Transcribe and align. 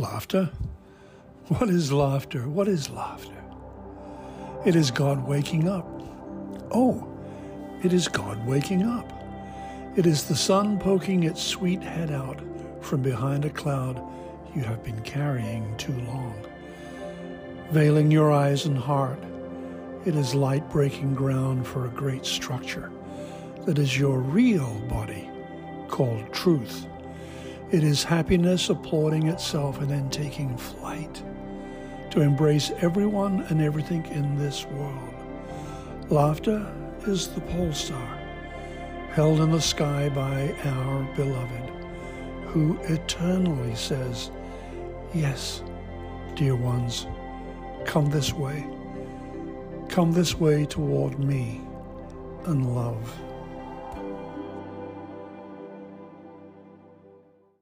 Laughter? 0.00 0.48
What 1.48 1.68
is 1.68 1.90
laughter? 1.90 2.48
What 2.48 2.68
is 2.68 2.88
laughter? 2.88 3.34
It 4.64 4.76
is 4.76 4.92
God 4.92 5.26
waking 5.26 5.68
up. 5.68 5.88
Oh, 6.70 7.08
it 7.82 7.92
is 7.92 8.06
God 8.06 8.46
waking 8.46 8.84
up. 8.84 9.12
It 9.96 10.06
is 10.06 10.22
the 10.22 10.36
sun 10.36 10.78
poking 10.78 11.24
its 11.24 11.42
sweet 11.42 11.82
head 11.82 12.12
out 12.12 12.40
from 12.80 13.02
behind 13.02 13.44
a 13.44 13.50
cloud 13.50 14.00
you 14.54 14.62
have 14.62 14.84
been 14.84 15.00
carrying 15.00 15.76
too 15.78 15.98
long. 16.02 16.46
Veiling 17.72 18.12
your 18.12 18.30
eyes 18.30 18.66
and 18.66 18.78
heart, 18.78 19.18
it 20.04 20.14
is 20.14 20.32
light 20.32 20.70
breaking 20.70 21.16
ground 21.16 21.66
for 21.66 21.86
a 21.86 21.90
great 21.90 22.24
structure 22.24 22.92
that 23.66 23.80
is 23.80 23.98
your 23.98 24.20
real 24.20 24.78
body 24.88 25.28
called 25.88 26.32
truth. 26.32 26.86
It 27.70 27.84
is 27.84 28.02
happiness 28.02 28.70
applauding 28.70 29.26
itself 29.26 29.78
and 29.82 29.90
then 29.90 30.08
taking 30.08 30.56
flight 30.56 31.22
to 32.10 32.22
embrace 32.22 32.70
everyone 32.80 33.42
and 33.50 33.60
everything 33.60 34.06
in 34.06 34.38
this 34.38 34.64
world. 34.64 35.14
Laughter 36.08 36.66
is 37.06 37.28
the 37.28 37.42
pole 37.42 37.74
star, 37.74 38.18
held 39.10 39.40
in 39.40 39.52
the 39.52 39.60
sky 39.60 40.08
by 40.08 40.54
our 40.64 41.02
beloved, 41.14 41.70
who 42.46 42.78
eternally 42.84 43.74
says, 43.74 44.30
Yes, 45.12 45.62
dear 46.36 46.56
ones, 46.56 47.06
come 47.84 48.06
this 48.06 48.32
way. 48.32 48.66
Come 49.90 50.12
this 50.12 50.40
way 50.40 50.64
toward 50.64 51.18
me 51.18 51.60
and 52.46 52.74
love. 52.74 53.14